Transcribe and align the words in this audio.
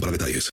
para 0.00 0.12
detalles. 0.12 0.50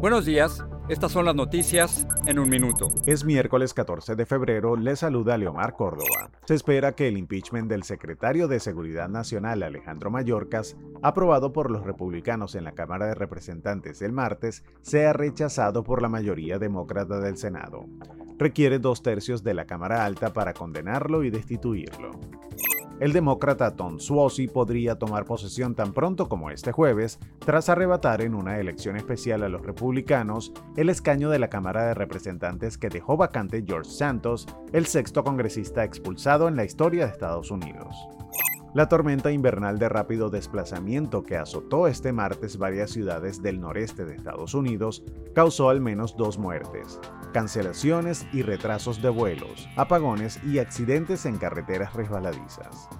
Buenos 0.00 0.24
días. 0.24 0.64
Estas 0.88 1.10
son 1.10 1.24
las 1.24 1.34
noticias 1.34 2.06
en 2.26 2.38
un 2.38 2.48
minuto. 2.48 2.86
Es 3.06 3.24
miércoles 3.24 3.74
14 3.74 4.14
de 4.14 4.24
febrero, 4.24 4.76
le 4.76 4.94
saluda 4.94 5.36
Leomar 5.36 5.72
Córdoba. 5.72 6.30
Se 6.46 6.54
espera 6.54 6.92
que 6.92 7.08
el 7.08 7.18
impeachment 7.18 7.68
del 7.68 7.82
secretario 7.82 8.46
de 8.46 8.60
Seguridad 8.60 9.08
Nacional 9.08 9.64
Alejandro 9.64 10.12
Mayorkas, 10.12 10.76
aprobado 11.02 11.52
por 11.52 11.72
los 11.72 11.84
republicanos 11.84 12.54
en 12.54 12.62
la 12.62 12.72
Cámara 12.72 13.06
de 13.06 13.16
Representantes 13.16 14.00
el 14.00 14.12
martes, 14.12 14.62
sea 14.82 15.12
rechazado 15.12 15.82
por 15.82 16.02
la 16.02 16.08
mayoría 16.08 16.60
demócrata 16.60 17.18
del 17.18 17.36
Senado. 17.36 17.86
Requiere 18.38 18.78
dos 18.78 19.02
tercios 19.02 19.42
de 19.42 19.54
la 19.54 19.66
Cámara 19.66 20.04
Alta 20.04 20.32
para 20.32 20.52
condenarlo 20.52 21.24
y 21.24 21.30
destituirlo. 21.30 22.12
El 22.98 23.12
demócrata 23.12 23.76
Tom 23.76 23.98
Suozzi 23.98 24.48
podría 24.48 24.98
tomar 24.98 25.26
posesión 25.26 25.74
tan 25.74 25.92
pronto 25.92 26.30
como 26.30 26.50
este 26.50 26.72
jueves, 26.72 27.18
tras 27.40 27.68
arrebatar 27.68 28.22
en 28.22 28.34
una 28.34 28.58
elección 28.58 28.96
especial 28.96 29.42
a 29.42 29.50
los 29.50 29.60
republicanos 29.60 30.52
el 30.78 30.88
escaño 30.88 31.28
de 31.28 31.38
la 31.38 31.50
Cámara 31.50 31.84
de 31.86 31.94
Representantes 31.94 32.78
que 32.78 32.88
dejó 32.88 33.18
vacante 33.18 33.62
George 33.66 33.90
Santos, 33.90 34.46
el 34.72 34.86
sexto 34.86 35.24
congresista 35.24 35.84
expulsado 35.84 36.48
en 36.48 36.56
la 36.56 36.64
historia 36.64 37.04
de 37.04 37.12
Estados 37.12 37.50
Unidos. 37.50 37.94
La 38.76 38.90
tormenta 38.90 39.32
invernal 39.32 39.78
de 39.78 39.88
rápido 39.88 40.28
desplazamiento 40.28 41.22
que 41.22 41.38
azotó 41.38 41.86
este 41.86 42.12
martes 42.12 42.58
varias 42.58 42.90
ciudades 42.90 43.40
del 43.40 43.58
noreste 43.58 44.04
de 44.04 44.14
Estados 44.14 44.52
Unidos 44.52 45.02
causó 45.34 45.70
al 45.70 45.80
menos 45.80 46.14
dos 46.18 46.36
muertes, 46.36 47.00
cancelaciones 47.32 48.26
y 48.34 48.42
retrasos 48.42 49.00
de 49.00 49.08
vuelos, 49.08 49.66
apagones 49.78 50.38
y 50.44 50.58
accidentes 50.58 51.24
en 51.24 51.38
carreteras 51.38 51.94
resbaladizas. 51.94 52.90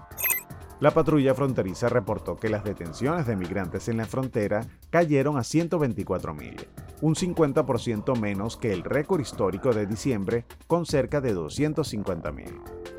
La 0.81 0.93
patrulla 0.93 1.35
fronteriza 1.35 1.91
reportó 1.91 2.37
que 2.37 2.49
las 2.49 2.65
detenciones 2.65 3.27
de 3.27 3.37
migrantes 3.37 3.91
en 3.91 3.99
la 3.99 4.07
frontera 4.07 4.67
cayeron 4.89 5.37
a 5.37 5.41
124.000, 5.41 6.69
un 7.03 7.15
50% 7.15 8.19
menos 8.19 8.57
que 8.57 8.73
el 8.73 8.83
récord 8.83 9.21
histórico 9.21 9.75
de 9.75 9.87
diciembre 9.87 10.47
con 10.67 10.87
cerca 10.87 11.21
de 11.21 11.37
250.000. 11.37 12.96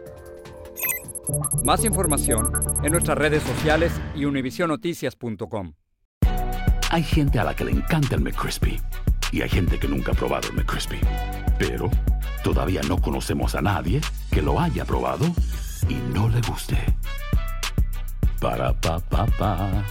Más 1.64 1.84
información 1.86 2.52
en 2.84 2.92
nuestras 2.92 3.18
redes 3.18 3.44
sociales 3.44 3.92
y 4.16 4.26
univisionoticias.com. 4.26 5.74
Hay 6.90 7.04
gente 7.04 7.40
a 7.40 7.44
la 7.44 7.56
que 7.56 7.66
le 7.66 7.72
encanta 7.72 8.16
el 8.16 8.22
McCrispy 8.22 8.80
y 9.32 9.42
hay 9.42 9.50
gente 9.50 9.78
que 9.78 9.88
nunca 9.88 10.14
ha 10.14 10.16
probado 10.16 10.48
el 10.50 10.56
McCrispy. 10.56 11.00
Pero 11.60 11.90
todavía 12.44 12.82
no 12.88 13.02
conocemos 13.02 13.56
a 13.56 13.62
nadie 13.62 14.02
que 14.32 14.42
lo 14.42 14.60
haya 14.60 14.86
probado 14.86 15.26
y 15.90 15.96
no 16.14 16.30
le 16.30 16.42
guste. 16.42 16.78
Para 18.40 18.74
pa 18.80 19.00
pa 19.00 19.26
pa. 19.38 19.84